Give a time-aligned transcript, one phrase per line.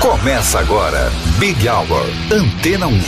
[0.00, 3.00] Começa agora, Big Hour, Antena 1.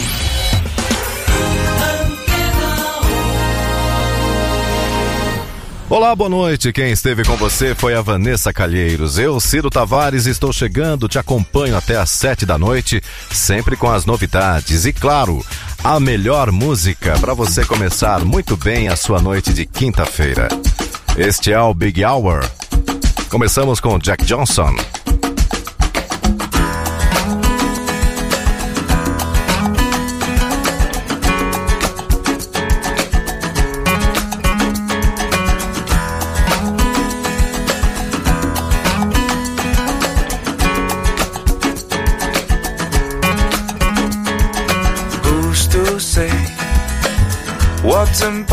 [5.88, 6.70] Olá, boa noite.
[6.70, 9.18] Quem esteve com você foi a Vanessa Calheiros.
[9.18, 14.04] Eu, Ciro Tavares, estou chegando, te acompanho até às sete da noite, sempre com as
[14.04, 15.42] novidades e, claro,
[15.82, 20.48] a melhor música para você começar muito bem a sua noite de quinta-feira.
[21.16, 22.46] Este é o Big Hour.
[23.30, 24.76] Começamos com Jack Johnson.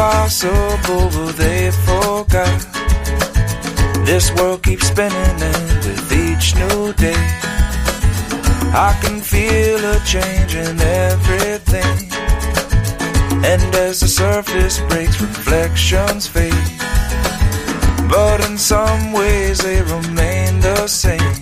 [0.09, 2.59] Impossible they forget?
[4.05, 7.23] This world keeps spinning and with each new day.
[8.73, 12.11] I can feel a change in everything.
[13.51, 16.53] And as the surface breaks reflections fade.
[18.09, 21.35] But in some ways they remain the same.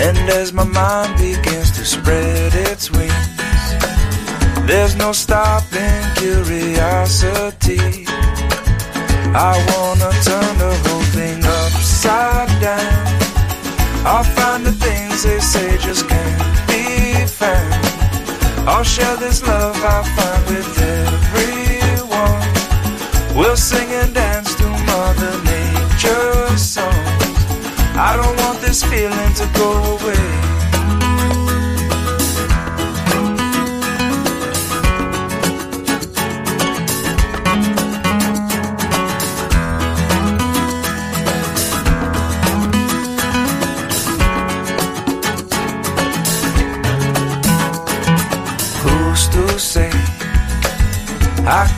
[0.00, 3.39] And as my mind begins to spread its wings
[4.70, 8.06] there's no stopping curiosity.
[9.34, 13.06] I wanna turn the whole thing upside down.
[14.06, 17.74] I'll find the things they say just can't be found.
[18.68, 22.42] I'll share this love I find with everyone.
[23.36, 27.24] We'll sing and dance to Mother Nature's songs.
[28.08, 30.49] I don't want this feeling to go away.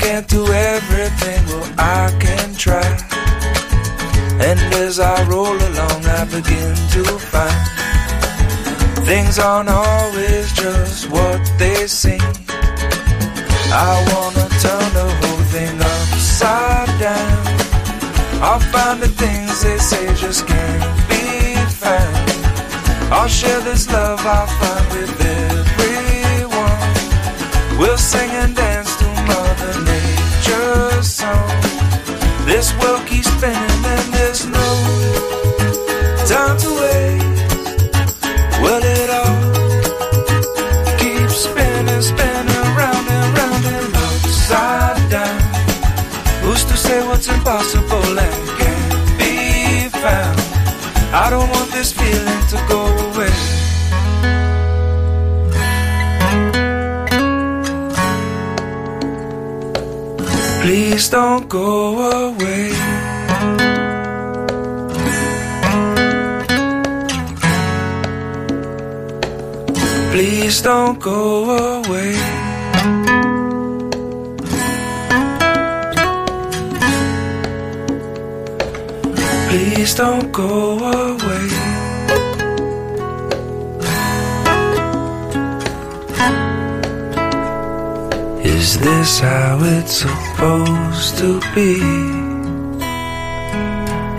[0.03, 2.89] Can't do everything, well, I can try.
[4.49, 7.63] And as I roll along, I begin to find
[9.07, 12.33] things aren't always just what they seem.
[13.71, 17.39] I wanna turn the whole thing upside down.
[18.47, 22.17] I'll find the things they say just can't be found.
[23.13, 26.83] I'll share this love I find with everyone.
[27.79, 28.92] We'll sing and dance
[29.27, 31.61] Mother Nature's song.
[32.47, 34.69] This world keeps spinning and there's no
[36.27, 37.43] time to waste.
[38.63, 39.39] Well, it all
[40.99, 45.41] keeps spinning, spinning round and round and upside down.
[46.43, 50.39] Who's to say what's impossible and can't be found?
[51.15, 52.82] I don't want this feeling to go
[60.63, 62.71] Please don't go away.
[70.13, 72.15] Please don't go away.
[79.49, 81.47] Please don't go away.
[88.45, 90.22] Is this how it's supposed
[91.23, 91.79] to be?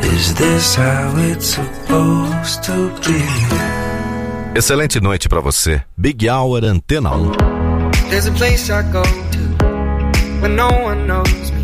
[0.08, 3.20] Is this how it's supposed to be?
[4.56, 5.84] Excelente noite para você.
[5.98, 8.10] Big Hour Antena 1.
[8.10, 11.64] There's a place I go to when no one knows me.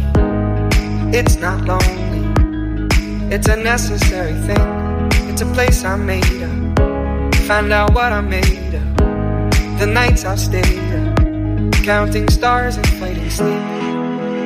[1.17, 3.33] It's not lonely.
[3.33, 5.09] It's a necessary thing.
[5.31, 7.35] It's a place I made up.
[7.47, 9.79] Find out what I made of.
[9.79, 11.19] The nights I've stayed up
[11.85, 13.78] counting stars and fighting sleep.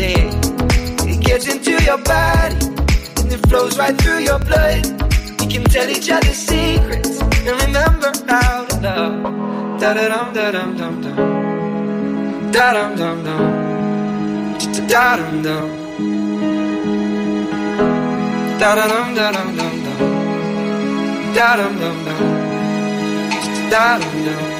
[0.00, 0.24] day.
[1.12, 2.56] It gets into your body
[3.20, 4.82] and it flows right through your blood.
[5.40, 9.80] We can tell each other secrets and remember how to love.
[9.80, 11.16] Da da dum da dum dum dum.
[12.54, 13.42] Da dum dum dum.
[14.92, 15.68] Da dum dum.
[18.60, 19.98] Da dum dum dum dum dum.
[21.36, 22.22] Da dum dum dum.
[23.72, 24.59] da dum dum.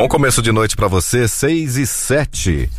[0.00, 2.70] Bom começo de noite para você, 6 e 7.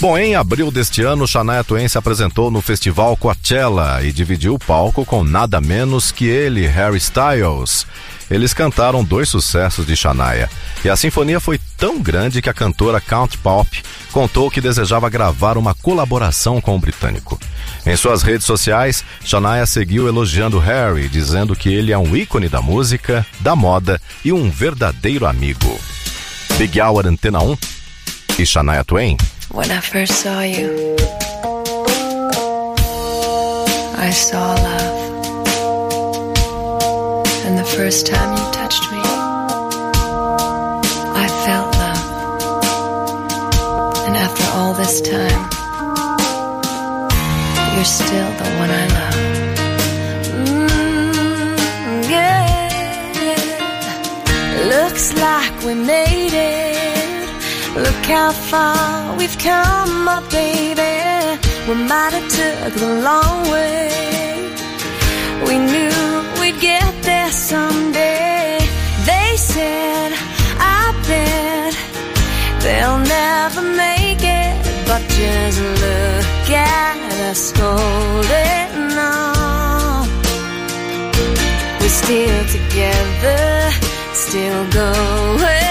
[0.00, 4.58] Bom, em abril deste ano, Shania Twain se apresentou no festival Coachella e dividiu o
[4.58, 7.86] palco com nada menos que ele, Harry Styles.
[8.30, 10.48] Eles cantaram dois sucessos de Shania,
[10.82, 15.58] e a sinfonia foi tão grande que a cantora Count Pop contou que desejava gravar
[15.58, 17.38] uma colaboração com o britânico.
[17.84, 22.62] Em suas redes sociais, Shania seguiu elogiando Harry, dizendo que ele é um ícone da
[22.62, 25.78] música, da moda e um verdadeiro amigo.
[26.58, 27.58] Big Hour Antena 1
[28.38, 29.16] e Shania Twain.
[29.50, 30.96] When I first saw you,
[33.96, 34.94] I saw love.
[37.44, 39.00] And the first time you touched me,
[41.24, 42.06] I felt love.
[44.06, 45.50] And after all this time,
[47.74, 49.13] you're still the one I love.
[54.94, 57.28] Looks like we made it.
[57.74, 60.94] Look how far we've come, my baby.
[61.68, 63.90] We might have took the long way.
[65.48, 65.98] We knew
[66.40, 68.58] we'd get there someday.
[69.04, 70.12] They said,
[70.60, 71.74] I bet
[72.62, 74.54] they'll never make it.
[74.86, 76.96] But just look at
[77.30, 80.06] us holding on.
[81.80, 83.72] We're still together,
[84.34, 85.63] still going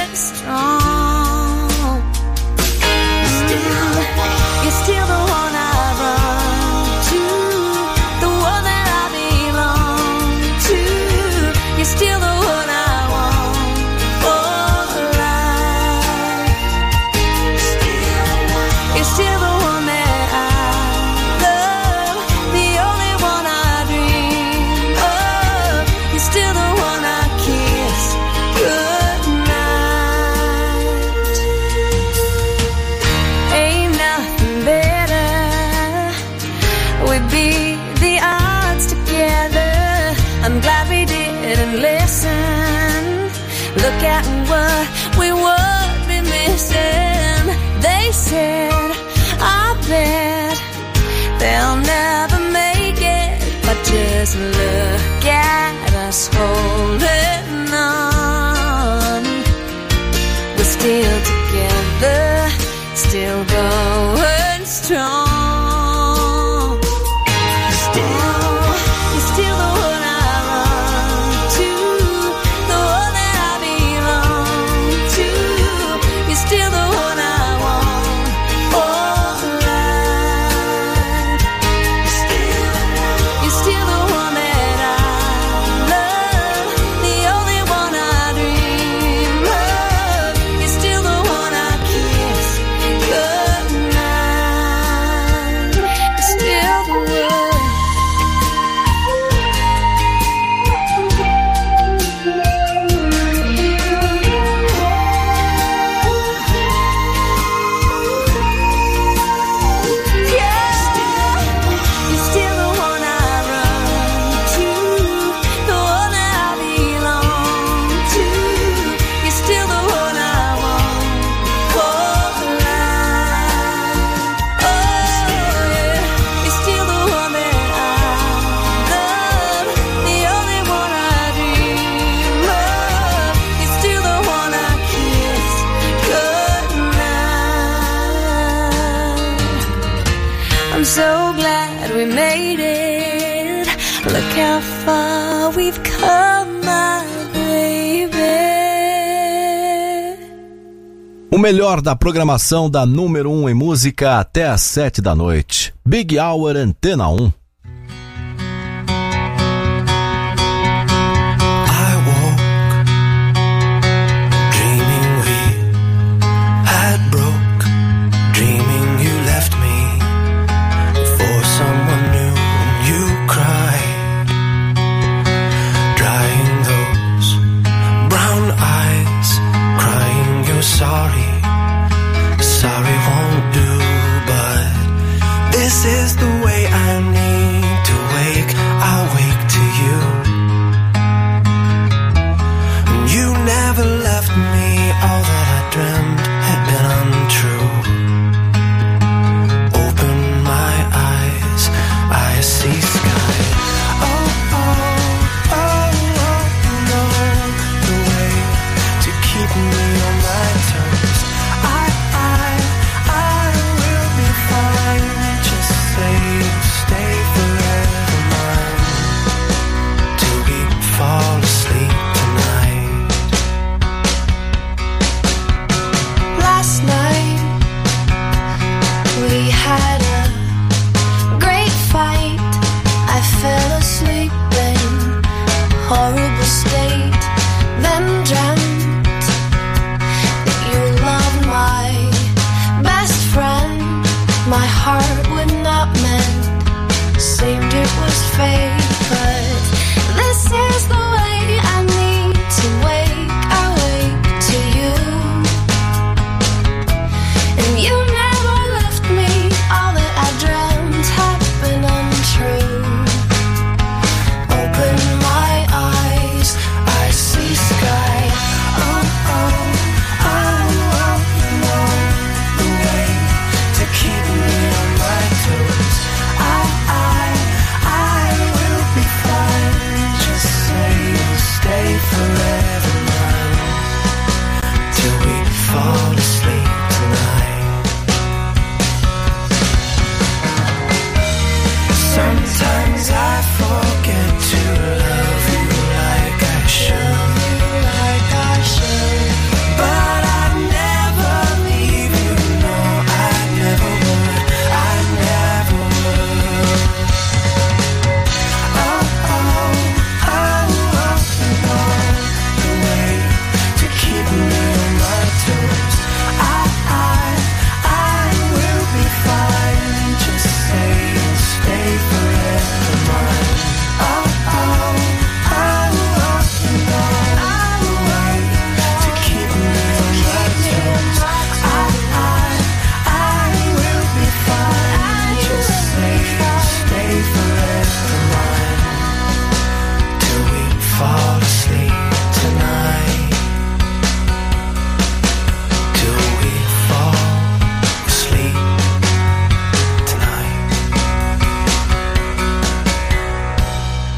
[151.53, 155.71] melhor da programação da número 1 um em música até às 7 da noite.
[155.85, 157.31] Big Hour Antena 1.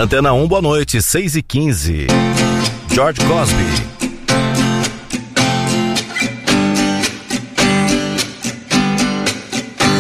[0.06, 2.06] Antena 1, boa noite, 6 e 15.
[2.94, 3.64] George Cosby.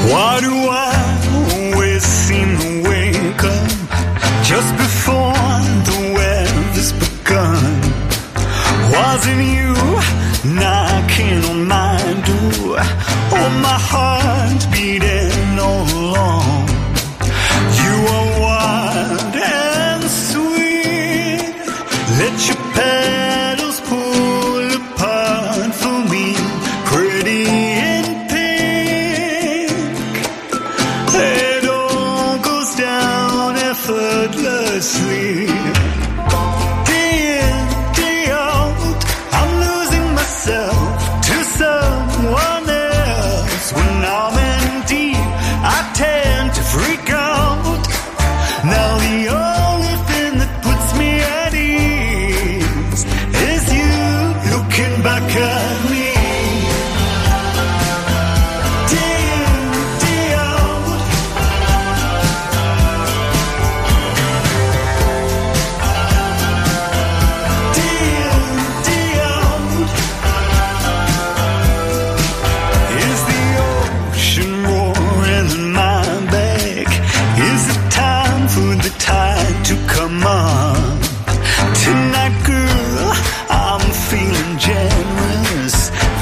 [0.08, 5.34] Why do I always seem to wake up just before
[5.90, 7.82] the weather's begun?
[8.94, 9.65] Wasn't you?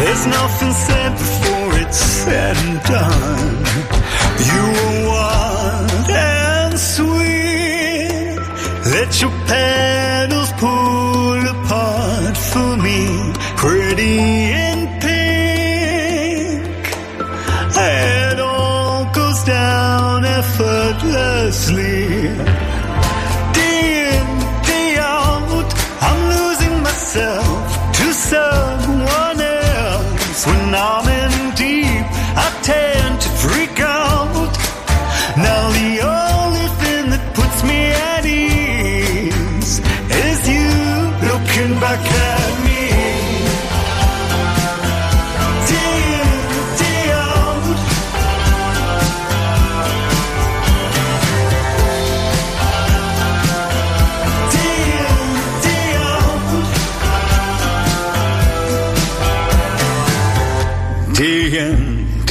[0.04, 3.56] There's nothing said before it's said and done.
[4.50, 8.36] You were wild and sweet.
[8.94, 9.83] Let your past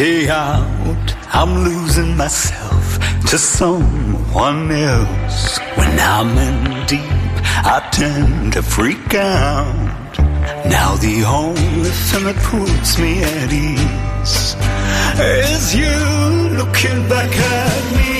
[0.03, 2.87] day out, I'm losing myself
[3.31, 5.59] to someone else.
[5.79, 7.35] When I'm in deep,
[7.75, 10.13] I tend to freak out.
[10.77, 14.41] Now the only thing that puts me at ease
[15.45, 15.95] is you
[16.61, 18.12] looking back at me.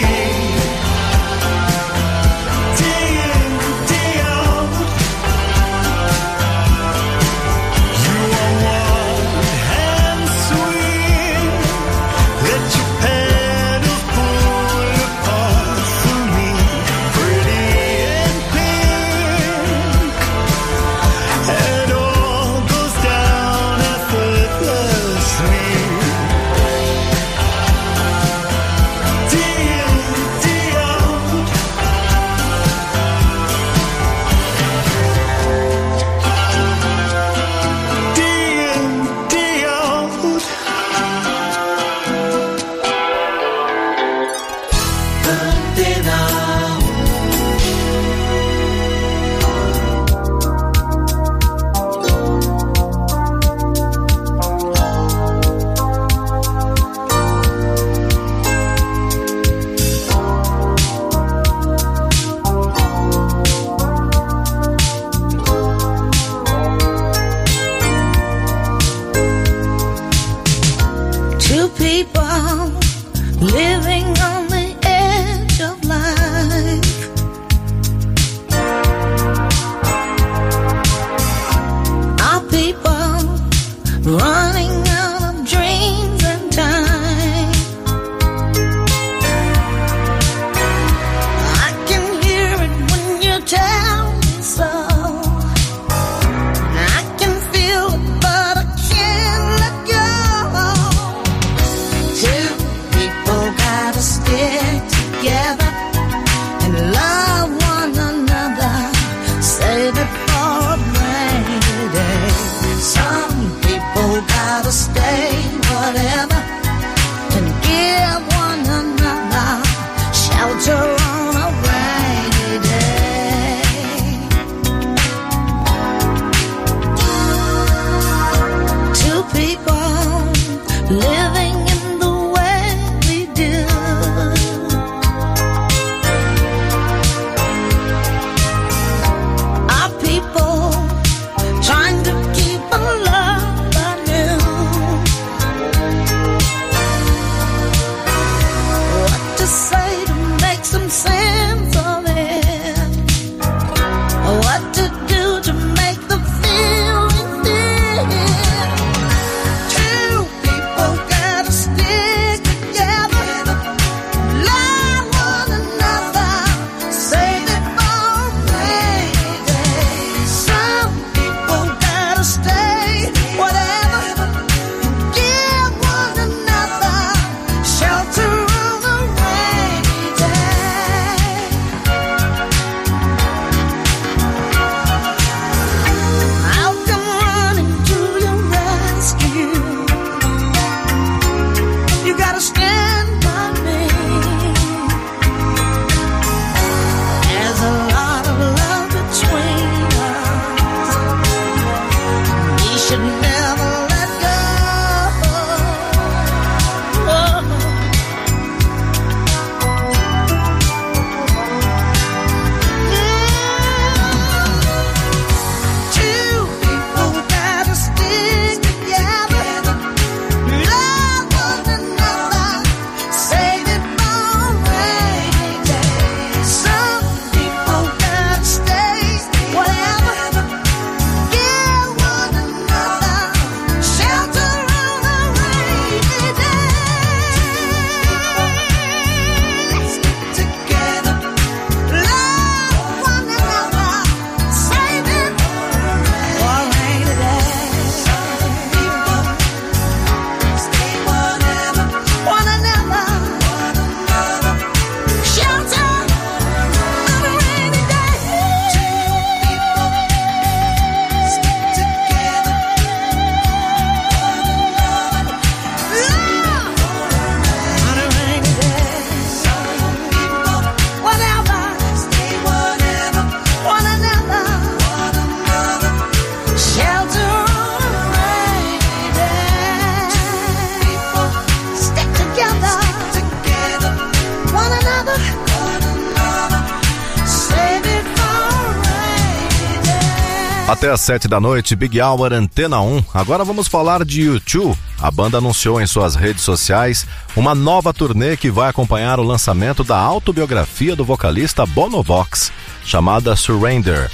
[290.83, 293.05] até às 7 da noite, Big Hour Antena 1.
[293.15, 294.77] Agora vamos falar de YouTube.
[295.01, 299.85] A banda anunciou em suas redes sociais uma nova turnê que vai acompanhar o lançamento
[299.85, 302.51] da autobiografia do vocalista Bonovox,
[302.85, 304.11] chamada Surrender.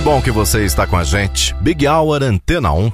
[0.00, 1.54] Que bom que você está com a gente.
[1.60, 2.90] Big Hour Antena 1.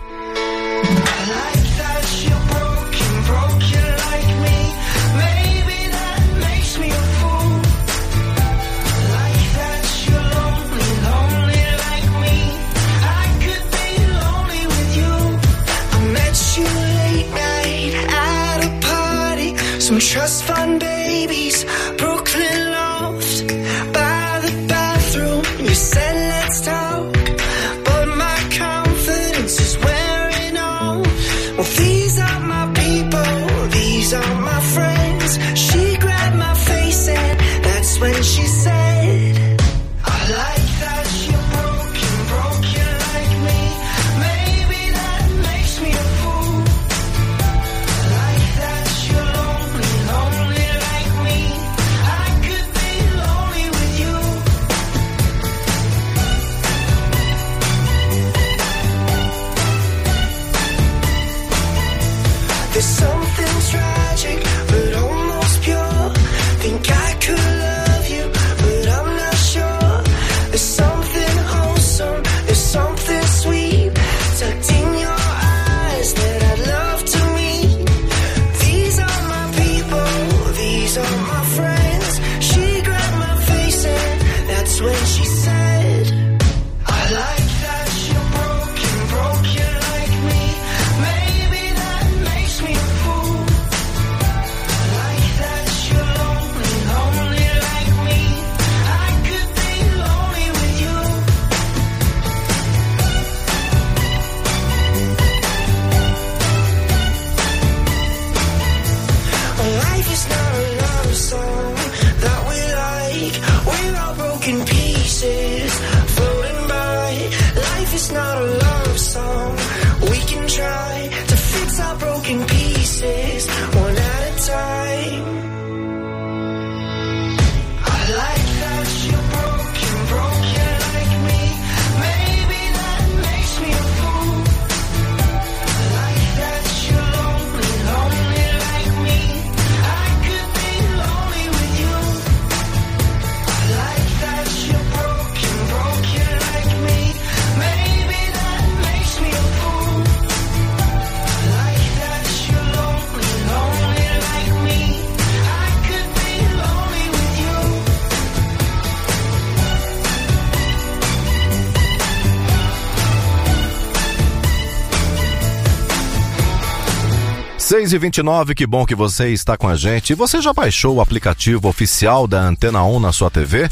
[167.67, 170.15] 6 e 29 que bom que você está com a gente.
[170.15, 173.69] Você já baixou o aplicativo oficial da Antena 1 na sua TV?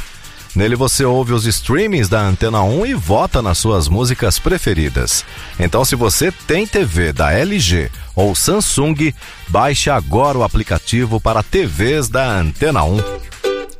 [0.52, 5.24] Nele você ouve os streamings da Antena 1 e vota nas suas músicas preferidas.
[5.60, 9.14] Então, se você tem TV da LG ou Samsung,
[9.46, 12.96] baixe agora o aplicativo para TVs da Antena 1.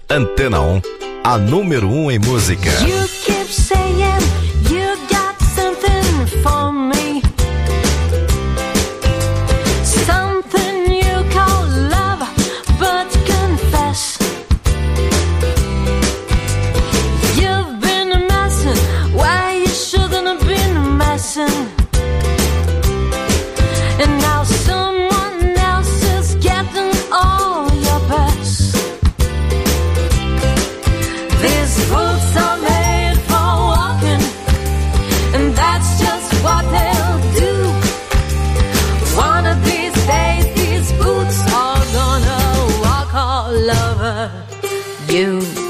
[0.08, 0.82] Antena 1,
[1.24, 2.70] a número 1 em música.
[45.14, 45.63] you.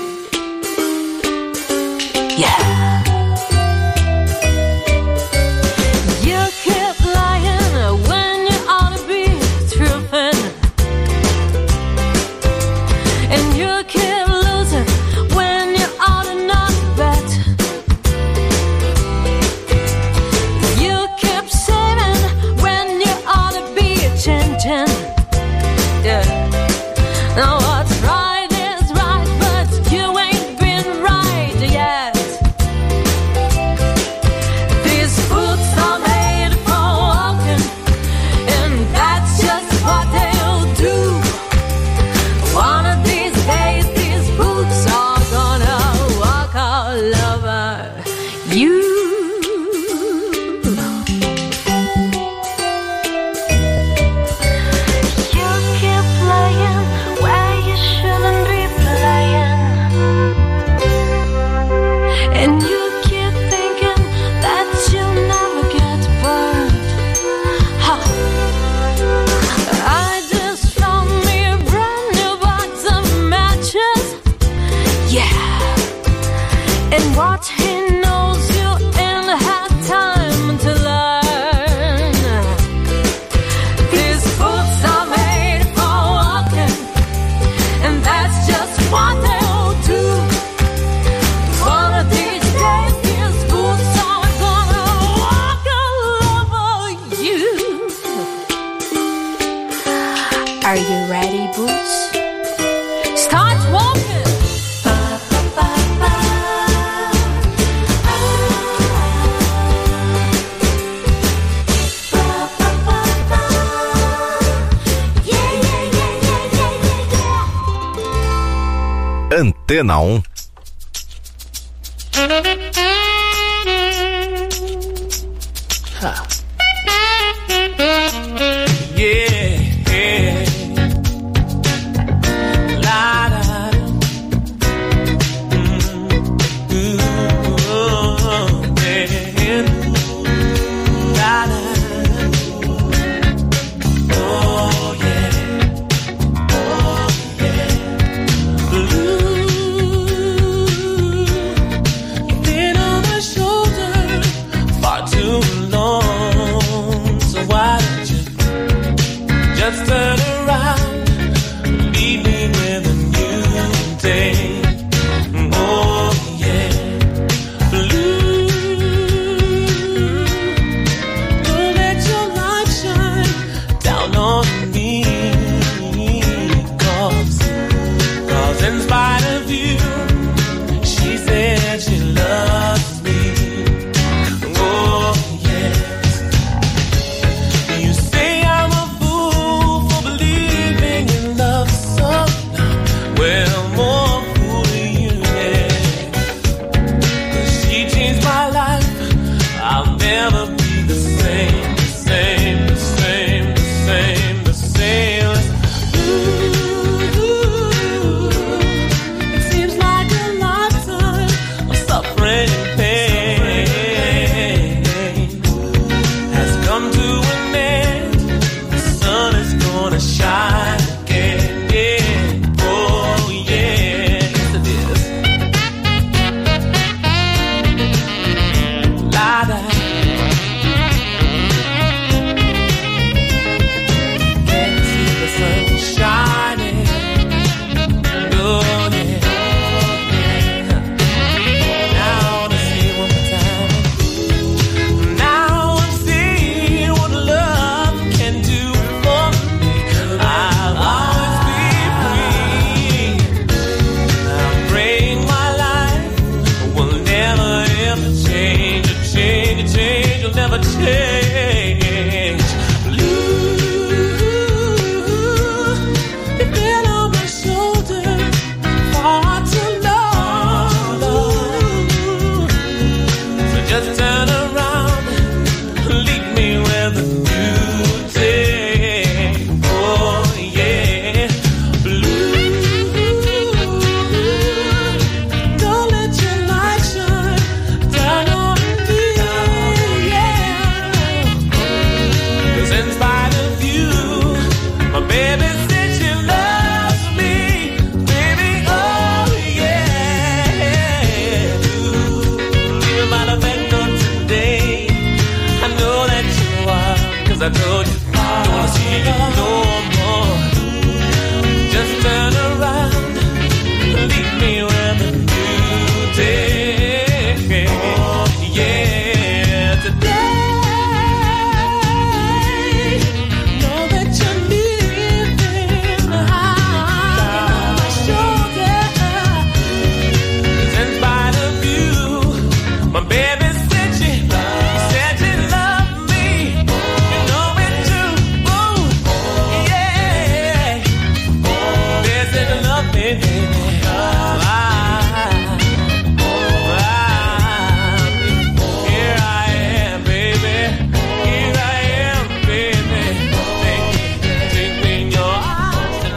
[119.64, 120.33] Antena 1.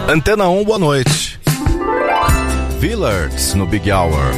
[0.08, 1.38] Antena 1, boa noite.
[2.80, 4.32] Villards no Big Hour.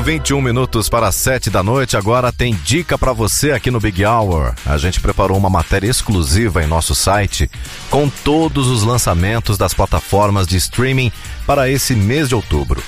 [0.00, 4.04] Faltando 21 minutos para 7 da noite, agora tem dica para você aqui no Big
[4.04, 4.54] Hour.
[4.64, 7.50] A gente preparou uma matéria exclusiva em nosso site
[7.90, 11.12] com todos os lançamentos das plataformas de streaming
[11.46, 12.82] para esse mês de outubro.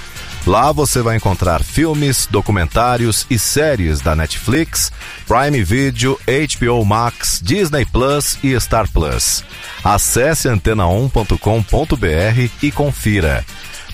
[0.47, 4.91] Lá você vai encontrar filmes, documentários e séries da Netflix,
[5.27, 9.45] Prime Video, HBO Max, Disney Plus e Star Plus.
[9.85, 13.45] Acesse antena1.com.br e confira.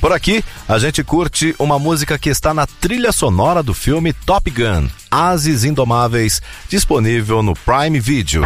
[0.00, 4.48] Por aqui, a gente curte uma música que está na trilha sonora do filme Top
[4.50, 8.42] Gun, Ases Indomáveis, disponível no Prime Video.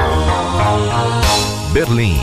[1.72, 2.18] Berlim.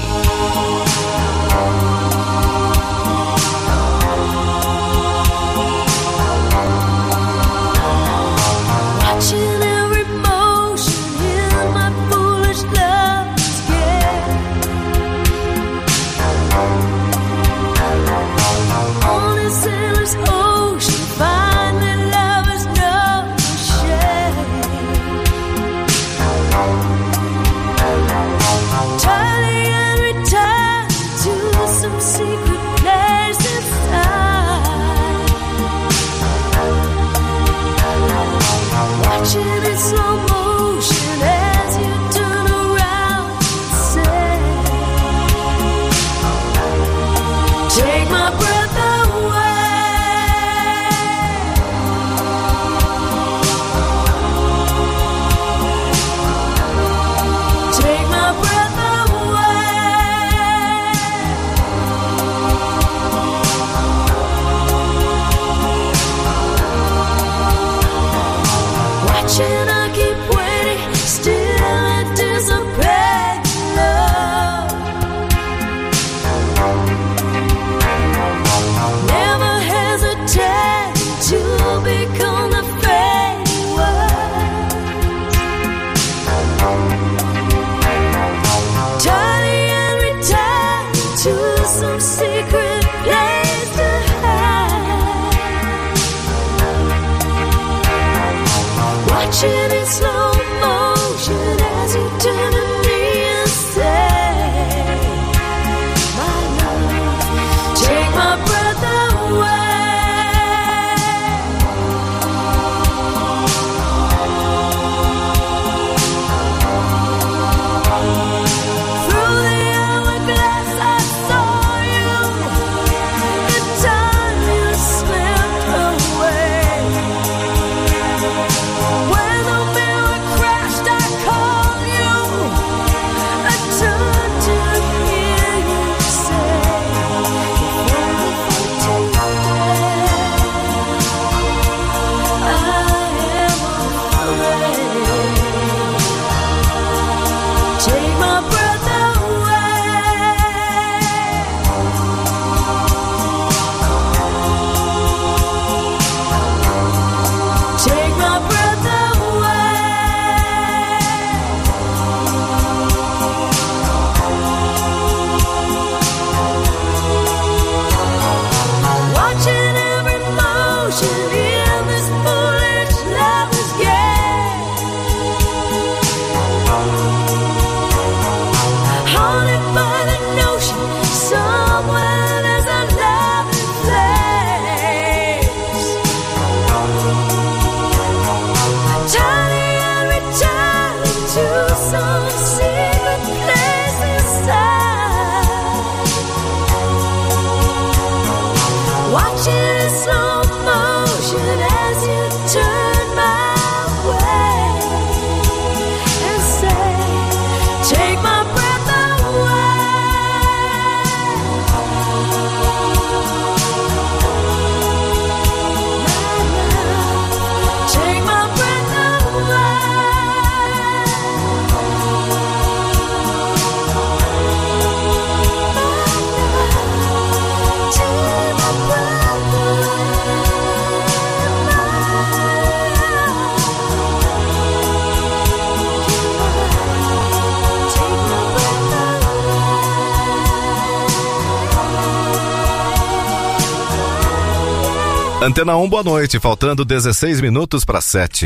[245.50, 246.40] Antena 1, boa noite.
[246.40, 248.46] Faltando 16 minutos para 7.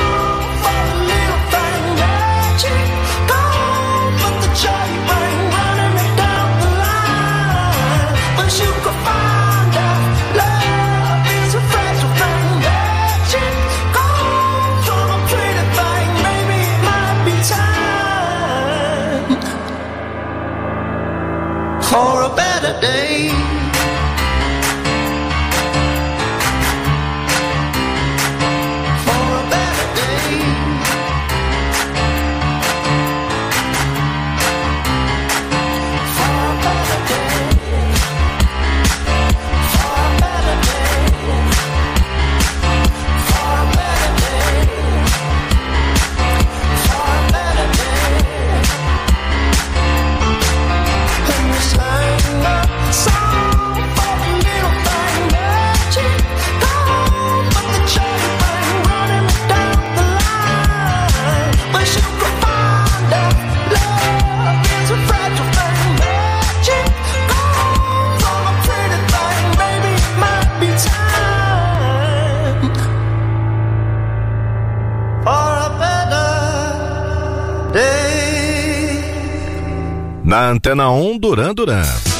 [80.31, 82.10] na Antena 1 Duran Duran.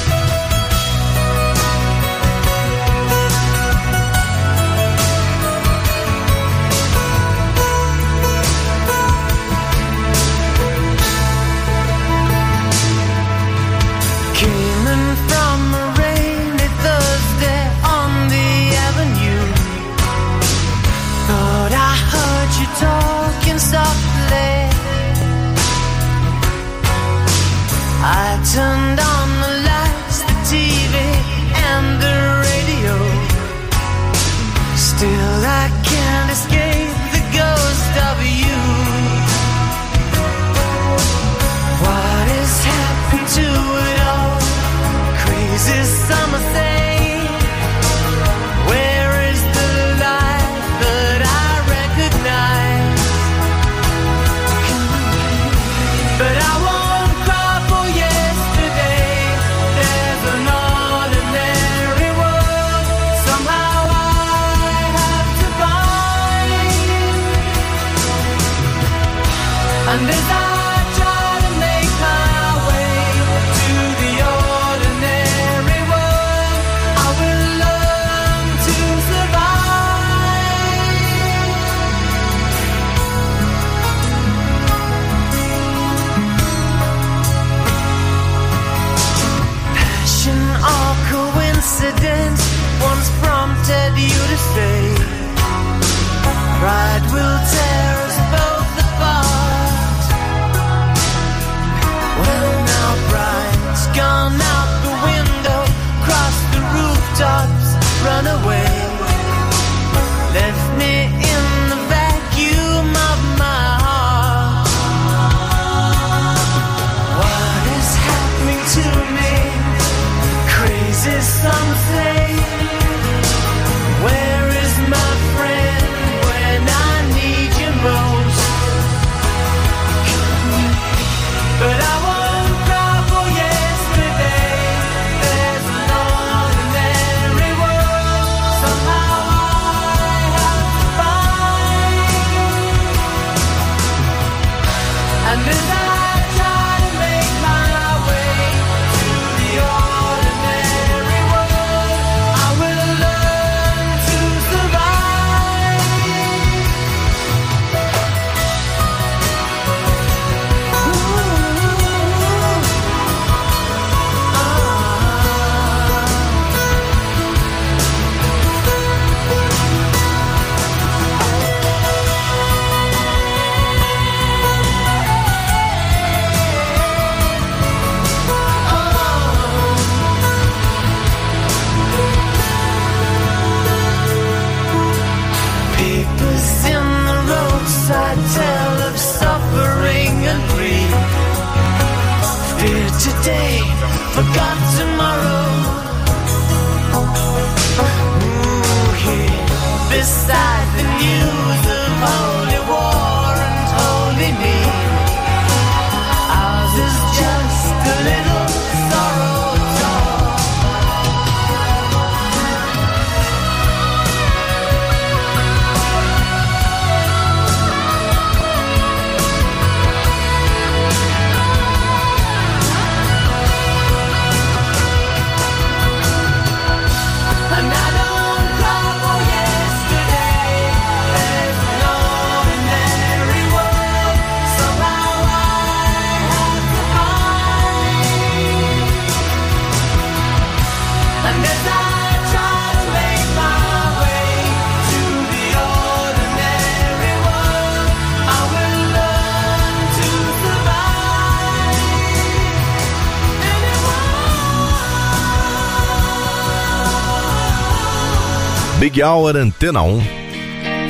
[258.81, 260.01] Big Hour Antena 1.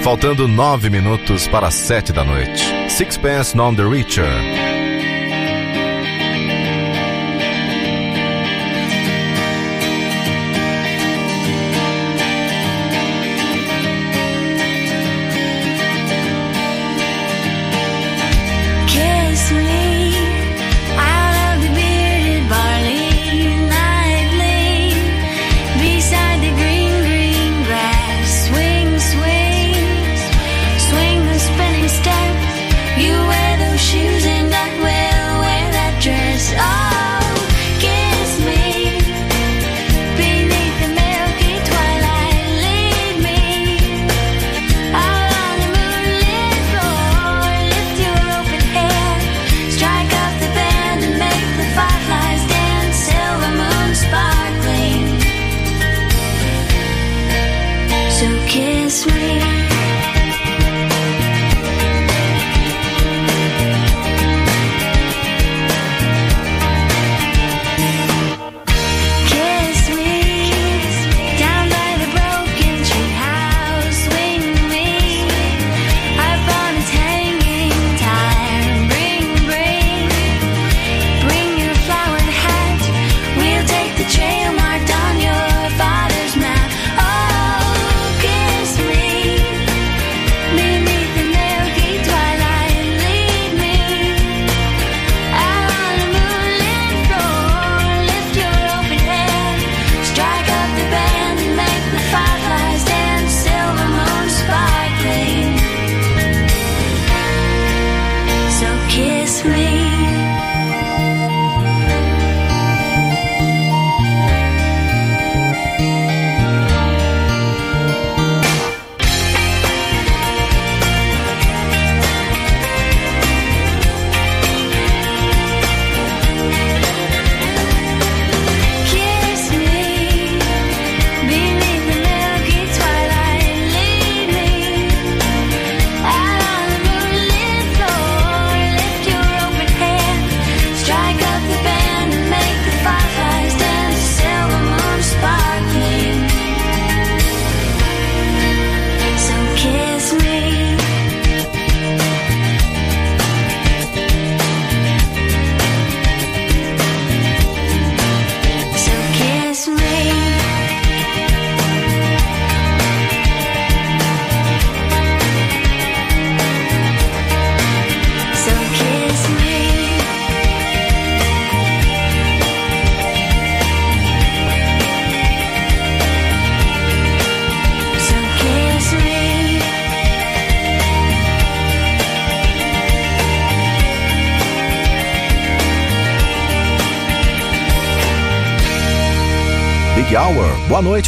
[0.02, 2.64] Faltando nove minutos para sete da noite.
[2.88, 4.71] Six Sixpence Non The Richer.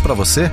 [0.03, 0.51] para você?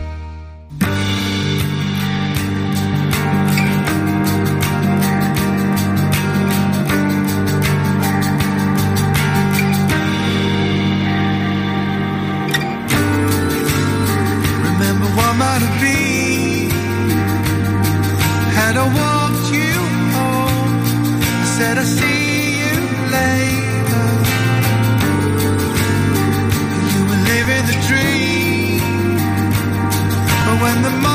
[30.70, 31.09] When the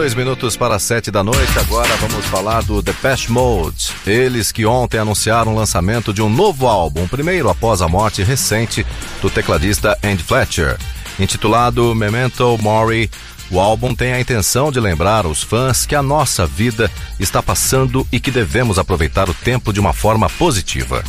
[0.00, 3.92] dois minutos para sete da noite, agora vamos falar do Depeche Mode.
[4.06, 8.86] Eles que ontem anunciaram o lançamento de um novo álbum, primeiro após a morte recente
[9.20, 10.78] do tecladista Andy Fletcher.
[11.18, 13.10] Intitulado Memento Mori,
[13.50, 18.06] o álbum tem a intenção de lembrar aos fãs que a nossa vida está passando
[18.10, 21.04] e que devemos aproveitar o tempo de uma forma positiva.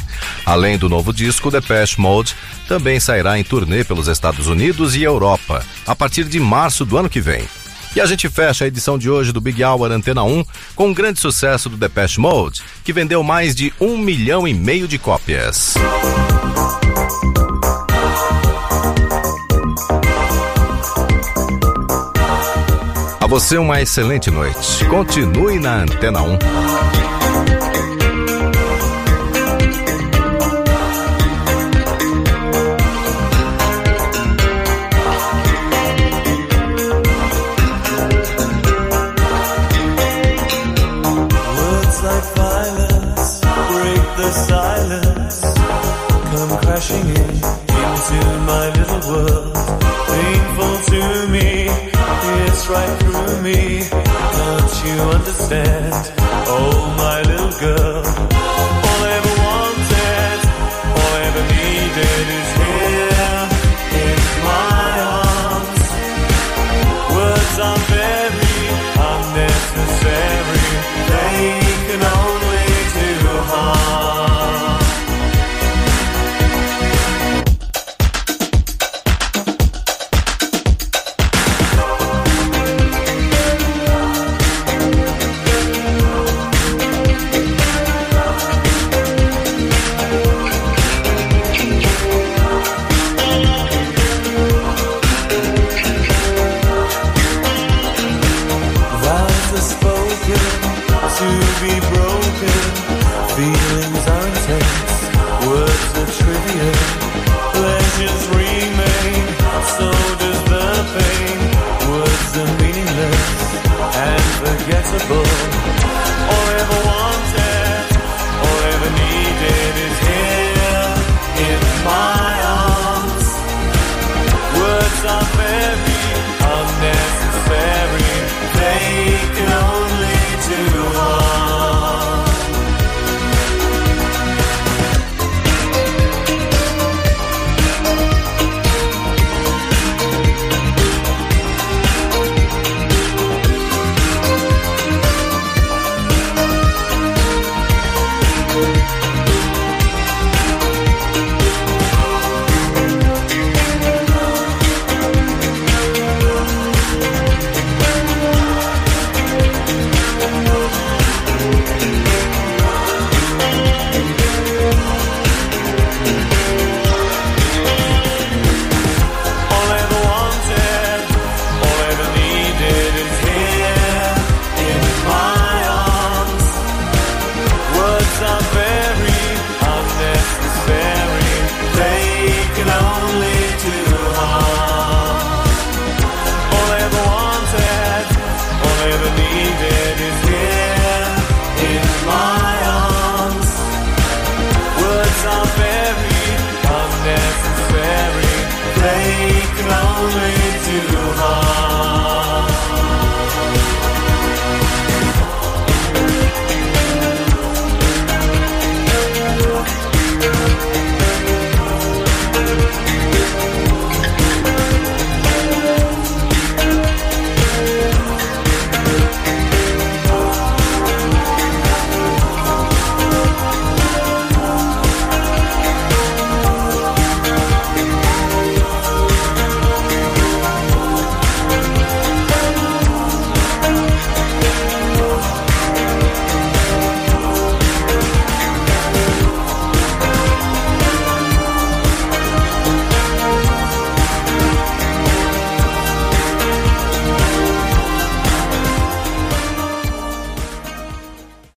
[0.45, 2.35] Além do novo disco, Depeche Mode
[2.67, 7.09] também sairá em turnê pelos Estados Unidos e Europa, a partir de março do ano
[7.09, 7.47] que vem.
[7.93, 10.93] E a gente fecha a edição de hoje do Big Hour Antena 1 com um
[10.93, 15.73] grande sucesso do Depeche Mode, que vendeu mais de um milhão e meio de cópias.
[23.19, 24.85] A você uma excelente noite.
[24.85, 26.37] Continue na Antena 1.
[46.91, 47.31] Come crashing in
[47.81, 49.53] into my little world.
[50.07, 51.67] Painful to me,
[52.45, 53.83] it's right through me.
[54.37, 55.93] Don't you understand.
[56.47, 57.20] Oh, my